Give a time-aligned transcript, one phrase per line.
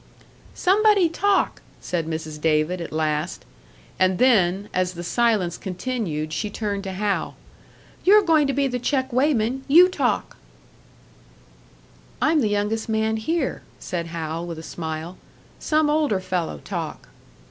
[0.55, 2.41] "Somebody talk," said Mrs.
[2.41, 3.45] David at last;
[3.99, 7.35] and then, as the silence continued, she turned to Hal.
[8.03, 9.63] "You're going to be the check weighman.
[9.67, 10.37] You talk."
[12.19, 15.19] "I'm the youngest man here," said Hal, with a smile.
[15.59, 17.09] "Some older fellow talk."